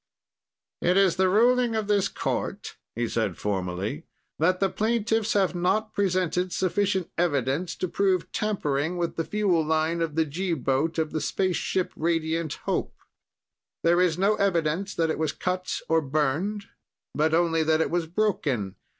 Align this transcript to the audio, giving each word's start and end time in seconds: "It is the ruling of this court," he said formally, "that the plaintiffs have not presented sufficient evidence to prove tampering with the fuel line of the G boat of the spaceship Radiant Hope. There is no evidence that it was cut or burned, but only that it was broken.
"It 0.81 0.97
is 0.97 1.17
the 1.17 1.29
ruling 1.29 1.75
of 1.75 1.85
this 1.85 2.07
court," 2.07 2.75
he 2.95 3.07
said 3.07 3.37
formally, 3.37 4.07
"that 4.39 4.59
the 4.59 4.67
plaintiffs 4.67 5.33
have 5.33 5.53
not 5.53 5.93
presented 5.93 6.51
sufficient 6.51 7.11
evidence 7.19 7.75
to 7.75 7.87
prove 7.87 8.31
tampering 8.31 8.97
with 8.97 9.15
the 9.15 9.23
fuel 9.23 9.63
line 9.63 10.01
of 10.01 10.15
the 10.15 10.25
G 10.25 10.55
boat 10.55 10.97
of 10.97 11.11
the 11.11 11.21
spaceship 11.21 11.93
Radiant 11.95 12.55
Hope. 12.65 12.97
There 13.83 14.01
is 14.01 14.17
no 14.17 14.33
evidence 14.37 14.95
that 14.95 15.11
it 15.11 15.19
was 15.19 15.33
cut 15.33 15.79
or 15.87 16.01
burned, 16.01 16.65
but 17.13 17.35
only 17.35 17.61
that 17.61 17.79
it 17.79 17.91
was 17.91 18.07
broken. 18.07 18.77